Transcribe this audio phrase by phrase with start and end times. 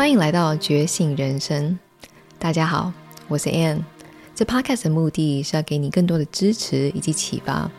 [0.00, 1.78] 欢迎来到觉醒人生。
[2.38, 2.90] 大家好，
[3.28, 3.82] 我是 Ann。
[4.34, 7.70] 这 Podcast 的目的是要给你更多的支持以及启发，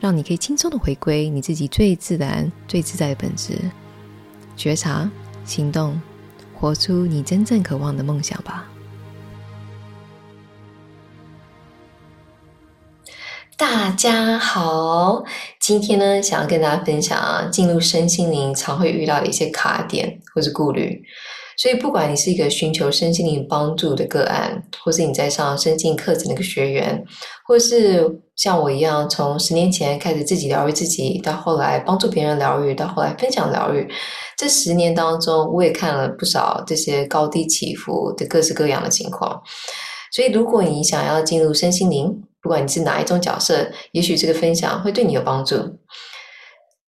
[0.00, 3.58] 让你可以轻松的回归你自己最自然、最自在的本质，
[4.56, 5.10] 觉察、
[5.44, 6.00] 行动，
[6.54, 8.66] 活出你真正渴望的梦想吧。
[13.58, 15.22] 大家好，
[15.60, 21.04] 今天呢，想要跟大家分享啊，进入身心灵常会遇到的一些卡点或是顾虑。
[21.56, 27.02] 所以，不管你是一个寻求身心灵帮助的个案，或是你在上身心课程的一个学员，
[27.46, 28.04] 或是
[28.36, 33.88] 像我一样从十年前开始自己疗愈自己，到后来帮助别人疗愈，到后来分享疗愈，
[34.36, 39.40] 这十年当中，我也看了不少这些高低起伏的各式各样的情况。
[40.12, 45.56] 所以，如果你想要进入身心灵，不管你是哪一种角色，也许这个分享会对你有帮助。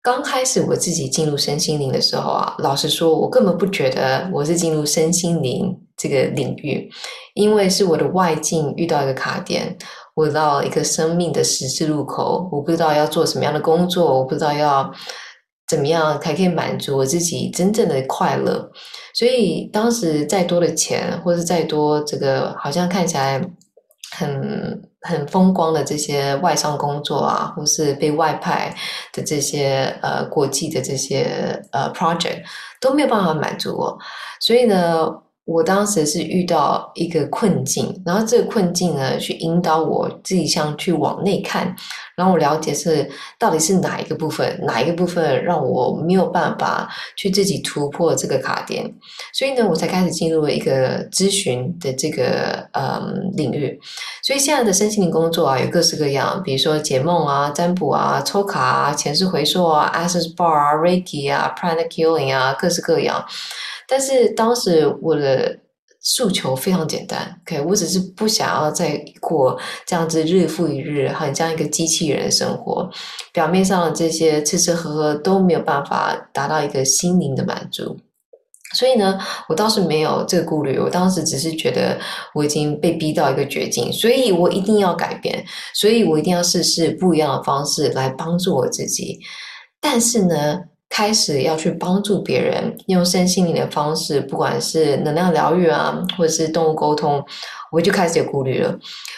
[0.00, 6.88] 刚开始我自己进入身心灵的时候啊，老实说，我根本不觉得我是进入身心灵这个领域，
[7.34, 9.76] 因为是我的外境遇到一个卡点，
[10.14, 14.90] 我到一个生命的十字路口，我不知道要做什么样的工作，我不知道要
[15.66, 18.70] 怎么样才可以满足我自己真正的快乐，
[19.12, 23.42] 所以当时再多的钱，或是再多这个好像看起来
[24.16, 24.87] 很。
[25.02, 28.74] 很风光的这些外商工作啊，或是被外派
[29.12, 32.42] 的这些呃国际的这些呃 project
[32.80, 33.98] 都没有办法满足我，
[34.40, 35.08] 所以呢。
[35.50, 41.74] 我当时是遇到一个困境，然后这个困境呢，去引导我自己想去往内看，
[42.18, 48.92] 然后我了解是到底是哪一个部分，哪一个部分让我没有办法去自己突破这个卡点，
[49.32, 53.78] 所以呢，我才开始进入了一个咨询的这个嗯领域。
[54.24, 63.24] 所以现在的身心灵工作啊，有各式各样，比如说解梦啊、占卜啊、抽卡啊、前世回溯啊、Access Bar 啊、Reiki 啊、Pranic Healing 啊，各式各样。
[63.86, 65.56] 但是当时我的
[66.10, 72.88] 诉求非常简单，OK，我只是不想要再过这样子日复一日，很像一个机器人的生活。
[73.30, 77.98] 表面上的这些吃吃喝喝都没有办法达到一个心灵的满足。
[78.74, 79.18] 所以呢，
[79.50, 80.78] 我倒是没有这个顾虑。
[80.78, 81.98] 我当时只是觉得
[82.34, 85.44] 我已经被逼到一个绝境，所以我一定要改变，
[85.74, 89.18] 所以我一定要试试不一样的方式来帮助我自己。
[89.78, 97.24] 但是呢，开始要去帮助别人，用身心灵的方式，不管是能量疗愈啊，或者是动物沟通，
[97.70, 98.76] 我就开始有顾虑了。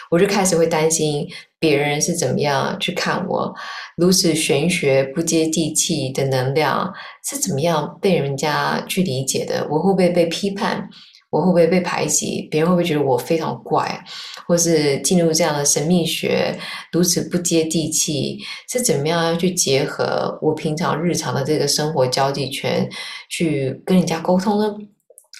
[0.09, 1.27] 我就开始会担心
[1.57, 3.53] 别人是怎么样去看我，
[3.95, 6.93] 如此玄学、不接地气的能量
[7.27, 9.65] 是怎么样被人家去理解的？
[9.69, 10.89] 我会不会被批判？
[11.29, 12.41] 我会不会被排挤？
[12.51, 14.03] 别人会不会觉得我非常怪？
[14.47, 16.57] 或是进入这样的神秘学
[16.91, 22.89] 如此不接地气，是怎么样要去结合我平常日常的这个生活交际圈
[23.29, 24.75] 去跟人家沟通呢？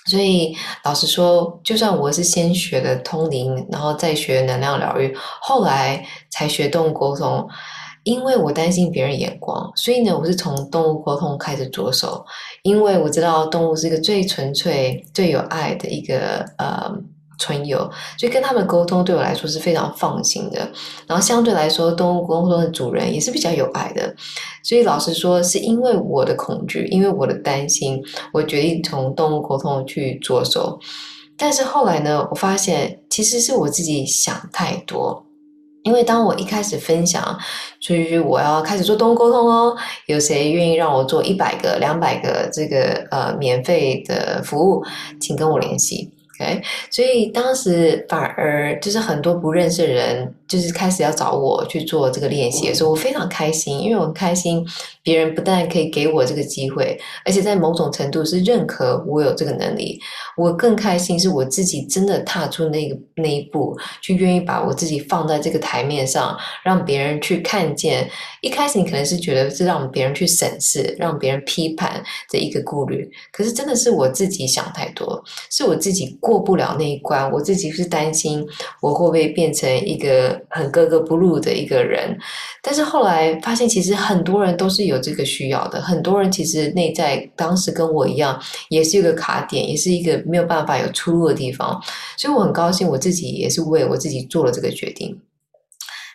[0.10, 7.48] 所以老实说，就算我是先学的通灵，然后再学能量疗愈，后来才学动物沟通。
[8.04, 12.26] 因为我担心别人眼光，所以呢，我是从动物沟通开始着手。
[12.64, 16.92] 因为我知道动物是一个最纯粹、最有爱的一个呃
[17.42, 17.80] 春游，
[18.20, 20.60] 所以跟他们沟通对我来说是非常放心的。
[21.08, 24.14] 然后相对来说，动物沟通的主人也是比较有爱的。
[24.64, 28.00] 所以老实说，是因为我的恐惧，因为我的担心，
[28.32, 30.80] 我决定从动物沟通去着手。
[31.36, 35.26] 但是后来呢，我发现其实是我自己想太多。
[35.84, 37.36] 因为当我一开始分享，
[37.80, 39.76] 所以我要开始做动物沟通哦，
[40.06, 44.84] 有谁愿意让我做一百个、两百个这个呃免费的服务，
[45.20, 46.12] 请跟我联系。
[46.42, 50.34] OK，所以当时反而就是很多不认识的人。
[50.52, 54.68] 就是开始要找我去做这个练习的时候，我非常开心，因为我开心
[55.02, 59.98] 别人不但可以给我这个机会，而且在某种程度是认可我有这个能力。
[60.36, 68.10] 我更开心是我自己真的踏出那个那一步，去愿意把我自己放在这个台面上，让别人去看见。
[68.42, 78.48] 一开始你可能是觉得是让别人去审视、让别人批判的一个顾虑，可是真的是我自己想太多，是我自己过过不了那一关，我自己是担心
[78.82, 80.40] 我会不会变成一个。
[80.54, 82.18] 很格格不入的一个人，
[82.62, 85.82] 但是后来发现，其实很多人都是有这个需要的。
[85.82, 88.40] 很多人其实内在当时跟我一样，
[88.70, 91.82] 也是一个卡点，也是一个没有办法有出路的地方。
[92.18, 95.18] 所以我很高兴，我自己也是为我自己做了这个决定。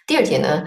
[0.06, 0.62] 第二点呢，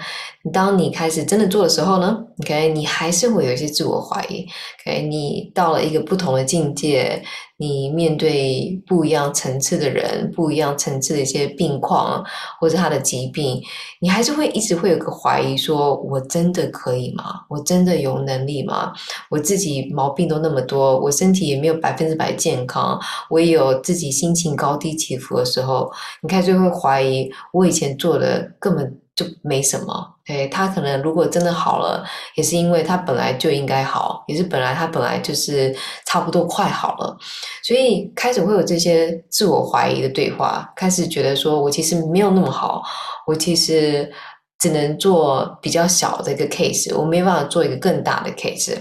[0.51, 4.45] 当你开始真的做的时候呢，OK，你还是会有一些自我怀疑
[4.81, 7.23] ，OK，你到了一个不同的境界，
[7.55, 12.21] 你面对不一样层次的人，不一样层次的一些病况
[12.59, 13.61] 或者他的疾病，
[14.01, 17.23] 你还是会一直会有个怀疑，说我真的可以吗？
[17.49, 18.91] 我真的有能力吗？
[19.29, 22.99] 我自己毛病都那么多，我身体也没有百分之百健康，
[23.29, 25.89] 我也有自己心情高低起伏的时候，
[26.21, 28.99] 你开始会怀疑，我以前做的根本。
[29.19, 32.01] 就没什么，哎，他可能如果真的好了，
[32.35, 35.75] 也是因为他本来就应该好，也是本来他本来就是
[36.05, 37.17] 差不多快好了，
[37.61, 42.81] 所以开始会有这些自我怀疑的对话，开始觉得说我其实没有那么好，
[43.27, 44.09] 我其实
[44.57, 48.77] 只能做比较小的一个 case，我没办法做一个更大的 case。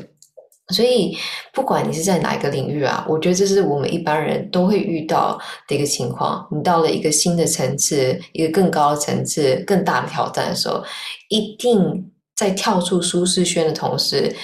[0.74, 1.16] 所以，
[1.52, 6.46] 不管你是在哪一个领域啊，我觉得这是我们一般人都会遇到的一个情况。
[6.52, 10.84] 你到了一个新的层次，一个更高的层次、更大的挑战的时候，
[11.30, 14.34] 一定在跳出舒适圈的同时，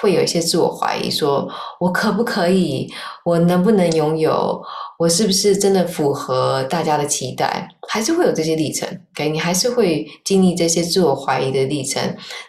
[0.00, 1.48] 会有一些自我怀疑说：
[1.78, 2.92] 我可不可以？
[3.24, 4.60] 我能不能拥有？
[4.98, 7.68] 我是不是真的符合大家的期待？
[7.88, 9.30] 还是会有这些历程，OK？
[9.30, 12.02] 你还是会经历这些自我怀疑的历程。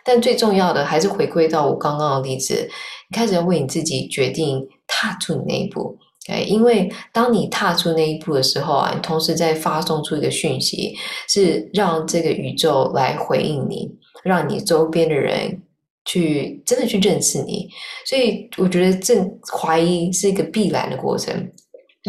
[0.03, 2.67] 但最重要的，还是回归到我刚刚的例子。
[3.11, 5.95] 你开始要为你自己决定踏出你那一步，
[6.27, 10.95] 哎，因为当你踏出那一步的时候啊，你同时在发送出一个讯息，
[11.27, 13.91] 是让这个宇宙来回应你，
[14.23, 15.61] 让你周边的人
[16.05, 17.69] 去真的去认识你。
[18.07, 19.23] 所以我觉得这
[19.55, 21.51] 怀疑是一个必然的过程。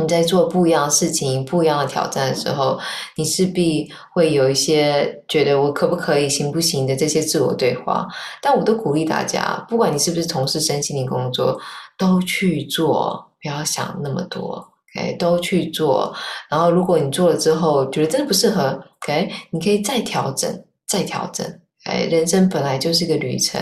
[0.02, 2.78] 你在做不一样的事情、不一样的挑战的时候，
[3.16, 8.06] 你势必会有一些觉得我可不可以、行不行的这些自我对话。
[8.40, 11.60] 但我都鼓励大家，不管你是不是从事身心灵工作，
[11.96, 14.66] 都去做，不要想那么多
[14.96, 15.12] ，OK？
[15.18, 16.14] 都去做。
[16.50, 19.30] 然后，如果你做了之后觉得真的不适合，OK？
[19.50, 21.46] 你可以再调整，再调整。
[21.84, 23.58] 哎，人生本来就是一个旅程，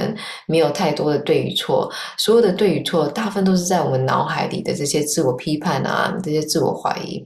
[0.46, 1.88] 没有太多的对与错。
[2.16, 7.24] 所有的对与错，大部分都是在我们脑海里的这些自我批判啊，这些自我怀疑。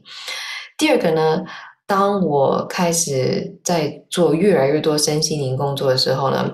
[0.77, 1.43] 第二个呢，
[1.87, 6.47] 当我开始在做越来越多身心灵工作的时候呢，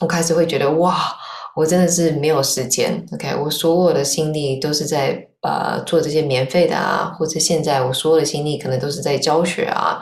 [0.00, 1.14] 我开始会觉得哇，
[1.54, 3.04] 我真的是没有时间。
[3.12, 10.00] OK，我所有的心力都是在呃做这些免费的啊，或者现在我所有的心力可能都是在教学啊，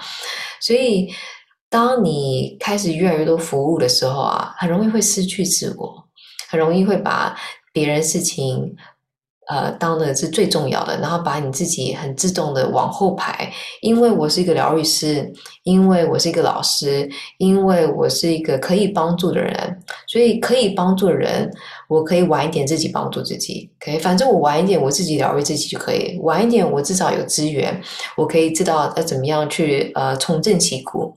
[0.61, 1.13] 所以。
[1.75, 6.05] 当你开始越来越多服务的时候啊，很容易会失去自我，
[6.49, 7.37] 很容易会把
[7.73, 8.77] 别人事情，
[9.49, 13.51] 呃，当的是最重要的，然后把你自己很自动的往后排。
[13.81, 15.29] 因为我是一个疗愈师，
[15.65, 21.51] 因为我是一个老师，因为我是一个可以帮助的人，所以可以帮助的人，
[21.89, 27.83] 我可以晚一点自己帮助自己，可以，反正我晚一点我自己疗愈自己就可以，晚一点我至少有资源，
[28.17, 31.17] 我可以知道要怎么样去呃重振旗鼓。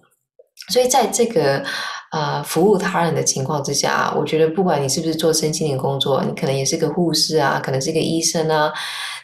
[0.70, 1.64] 所以，在这个
[2.12, 8.72] 呃服务他人的情况之下，我觉得不管你是不是做身心灵工作，你可能也是个护士啊，可能是个医生啊，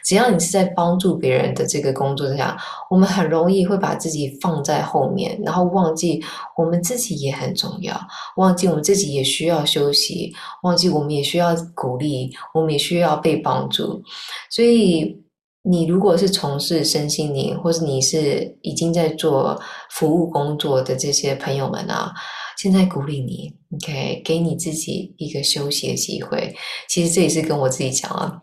[0.02, 2.56] 只要你是在帮助别人的这个工作之下，
[2.88, 6.22] 我们很容易会把自己放在后面，然后忘记
[6.56, 7.94] 我们自己也很重要，
[8.36, 14.02] 忘记我们自己也需要休息，忘记我们也需要鼓励，我们也需要被帮助，
[14.48, 15.23] 所以。
[15.66, 19.58] 你如果是从事身心灵，或是你是已经在做
[19.90, 22.12] 服务工作的这些朋友们啊，
[22.58, 26.54] 现在鼓励你，OK，给你自己一个休息的机会。
[26.88, 28.42] 其实这也是跟我自己讲啊，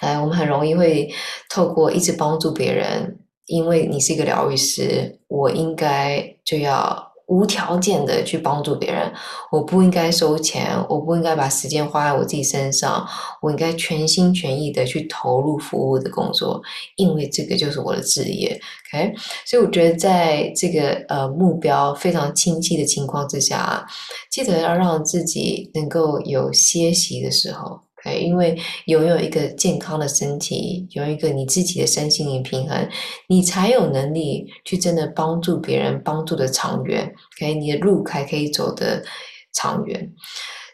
[0.00, 1.10] 哎，我们很容易会
[1.48, 7.09] 透过一直帮助别人，因为你是一个疗愈师，我应该就要。
[7.30, 9.10] 无条件的去帮助别人，
[9.52, 13.06] 我不应该收钱，我不应该把时间花在我自己身上，
[13.40, 16.60] 我应该全心全意的去投入服务的工作，
[16.96, 18.60] 因为这个就是我的职业。
[18.92, 19.14] OK，
[19.46, 23.86] 所以我觉得在这个呃目标非常清晰的情况之下，
[24.28, 27.80] 记得要让自己能够有歇息的时候。
[28.02, 32.88] Okay, 因为拥有一个健康的身体，有一个你自己的身心灵平衡，
[33.28, 37.12] 你才有能力去真的帮助别人，帮助的长远。
[37.36, 39.04] OK，你的路才可以走得
[39.52, 40.10] 长远。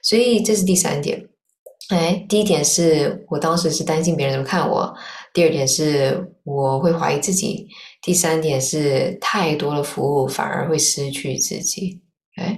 [0.03, 1.21] 所以这是第三点。
[1.89, 4.95] 哎，第一点是我当时是担心别人怎么看我，
[5.35, 7.67] 第二点是我会怀疑自己，
[8.03, 12.03] 第三点是太多的服务反而会失去自己。
[12.37, 12.57] 哎，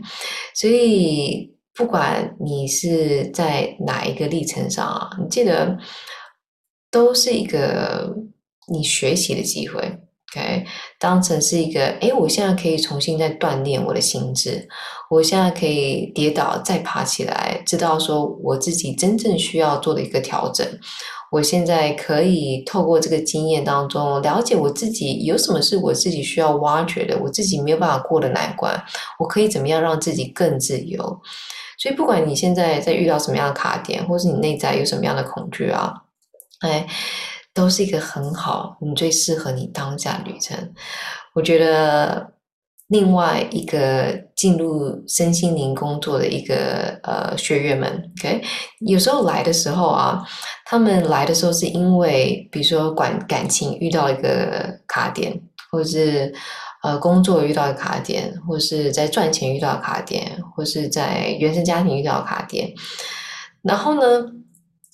[0.55, 1.57] 所以。
[1.79, 5.79] 不管你是在哪一个历程上啊，你记得
[6.91, 8.13] 都是一个
[8.67, 9.81] 你学习的机会
[10.35, 10.65] ，OK？
[10.99, 14.69] 当成是一个，诶，我现在可以重新再锻炼我的心智，
[15.09, 20.67] 我现在可以跌倒再爬起来，知道说我自己真正需要做的一个调整，
[21.31, 28.83] 我现在可以透过这个经验当中，了解我自己有什么是我自己需要挖掘的，我自己没有办法过的难关，
[29.21, 31.21] 我可以怎么样让自己更自由。
[31.79, 35.95] 所以，不管你现在在遇到什么样的卡点，或是你内在有什么样的恐惧啊，
[36.59, 36.85] 哎，
[37.55, 40.75] 都是一个很好，你最适合你当下旅程。
[41.35, 42.33] 我觉得
[42.89, 48.43] 另外一个进入身心灵工作的一个呃学员们，OK，
[48.81, 50.27] 有时候来的时候啊，
[50.65, 56.35] 他们来的时候是因为，比如说感感情遇到一个卡点，或者是。
[56.83, 62.73] 呃，工作遇到卡点，或是在赚钱遇到卡点，或是在原生家庭遇到卡点。
[63.63, 64.25] 然后呢，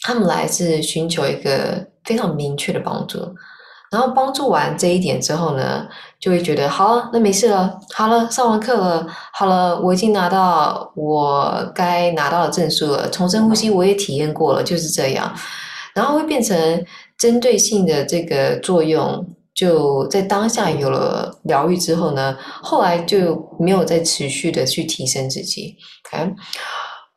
[0.00, 3.34] 他们来自寻求一个非常明确的帮助。
[3.90, 5.86] 然后帮助完这一点之后呢，
[6.18, 7.78] 就会觉得好，那没事了。
[7.92, 13.08] 好了，上完课了，好了，我已经拿到我该拿到的证书了。
[13.10, 15.32] 重深呼吸我也体验过了，就是这样。
[15.94, 16.84] 然后会变成
[17.18, 19.24] 针对性的这个作用。
[19.54, 25.76] 就在当下有了疗愈之后呢，后来就没有再持续的去提升自己。
[26.12, 26.34] OK，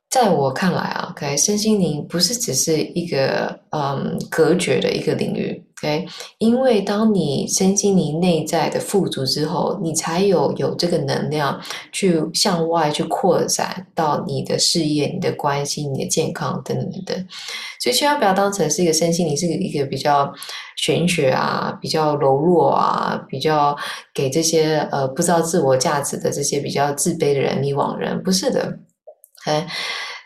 [0.10, 5.67] 在我看来啊，OK，身心灵不是只是一个嗯隔绝的一个领域。
[5.80, 6.08] OK，
[6.40, 17.28] 因为当你身心灵内在的富足之后，你才有有这个能量去向外去扩展到你的事业、你的关系、你的健康等等等。
[17.80, 20.34] 所以千万不要当成是一个身心灵是一个比较
[20.78, 23.78] 玄学啊、比较柔弱啊、比较
[24.16, 28.80] 给这些呃不知道自我价值的这些比较自卑的人迷惘人，不是的。
[29.46, 29.68] OK。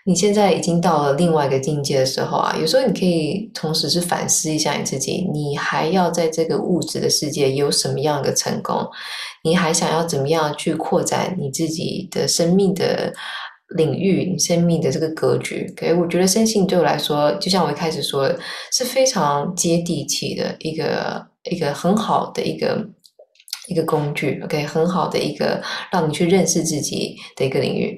[0.05, 8.87] 你现在已经到了另外一个境界的时候啊，有时候你可以同时是反思一下你自己，你还要在这个物质的世界有什么样的成功？
[9.43, 13.13] 你还想要怎么样去扩展你自己的生命的
[13.75, 18.39] 领域、你生命的这个格局？OK，我觉得生性对我来说，就像我一开始说的，
[18.71, 22.87] 是非常接地气的一个一个很好的一个。
[23.71, 25.61] 一个工具，OK，很好的一个
[25.91, 27.97] 让你去认识自己的一个领域。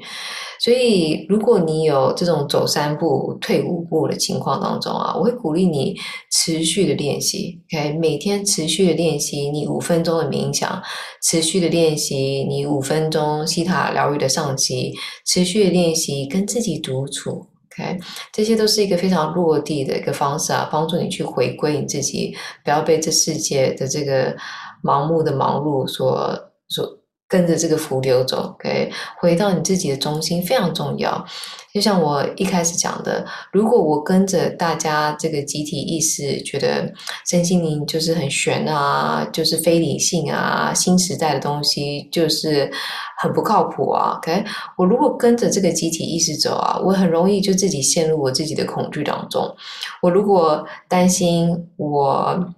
[0.60, 5.96] 所以，如果你有这种走三步退五步的情况当中啊，我会鼓励你
[6.32, 10.82] 持续的练习，OK，每天持续的练习你五分钟的冥想，
[11.24, 14.94] 持续的练习你五分钟西塔疗愈的上期，
[15.26, 17.98] 持续的练习跟自己独处，OK，
[18.32, 24.34] 这些都是一个非常落地的一个方式啊，帮助你去回归你自己，不要被这世界的这个。
[24.84, 31.26] 盲目的忙碌所所跟着这个浮流走，OK，回到你自己的中心非常重要。
[31.74, 36.94] 就像我一开始讲的，如果我跟着大家这个集体意识，觉得
[37.26, 42.72] 身心灵就是很玄啊，就是非理性啊，新时代的东西就是
[43.20, 44.44] 很不靠谱啊，OK，
[44.78, 49.56] 我如果跟着这个集体意识走啊，我很容易就自己陷入我自己的恐惧当中。
[50.04, 52.54] 我如果担心我。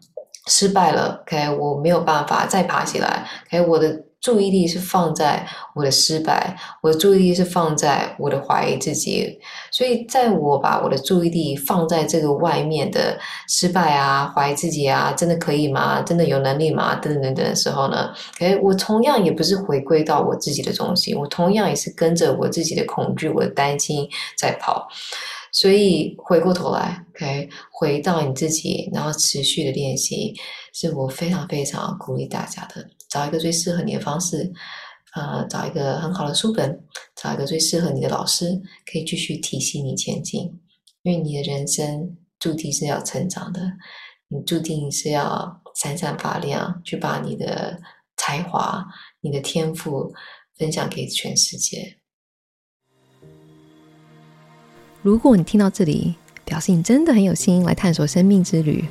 [0.48, 9.40] 失败了，OK，我没有办法再爬起来，OK，我的注意力是放在我的失败，我的注意力是放在我的怀疑自己，
[9.72, 16.02] 所以在我把我的注意力放在这个外面的失败啊、怀疑自己啊，真的可以吗？
[16.02, 16.96] 真的有能力吗？
[16.96, 24.88] 等等等等的时候呢，OK，我同样也不是回归到我自己的中心，我同样也是跟着我自己的恐惧、我的担心在跑。
[25.56, 30.34] 所以回过头来，OK，回到你自己，然后持续的练习，
[30.74, 32.86] 是我非常非常鼓励大家的。
[33.10, 34.52] 找一个最适合你的方式，
[35.16, 36.78] 呃，找一个很好的书本，
[37.16, 40.42] 找一个最适合你的老师，可以继续提醒你前进。
[41.04, 43.62] 因为你的人生注定是要成长的，
[44.28, 47.80] 你注定是要闪闪发亮，去把你的
[48.18, 48.86] 才华、
[49.22, 50.12] 你的天赋
[50.58, 52.00] 分享给全世界。
[55.06, 58.84] 如果你听到这里，表示你真的很有心来探索生命之旅，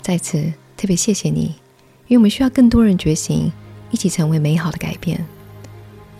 [0.00, 0.42] 在此
[0.74, 1.54] 特别谢谢你，
[2.08, 3.52] 因为我们需要更多人觉醒，
[3.90, 5.22] 一起成为美好的改变。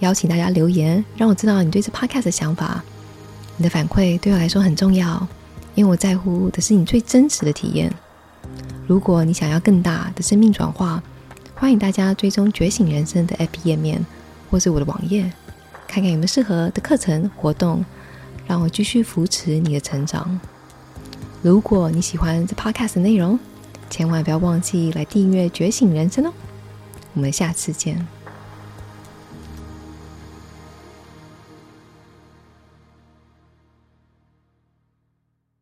[0.00, 2.84] 邀请大家留言，让我知道你对这 podcast 的想法。
[3.56, 5.26] 你的反馈对我来说很重要，
[5.74, 7.90] 因为我在乎的是你最真实的体验。
[8.86, 11.02] 如果你想要更大的生命转化，
[11.54, 14.04] 欢迎大家追踪觉醒人生的 app 页面，
[14.50, 15.32] 或是我的网页，
[15.88, 17.82] 看看有没有适合的课程活动。
[18.50, 20.40] 让我继续扶持你的成长。
[21.40, 23.38] 如果你喜欢这 podcast 的内容，
[23.88, 26.32] 千万不要忘记来订阅《觉醒人生》哦。
[27.14, 28.04] 我们下次见。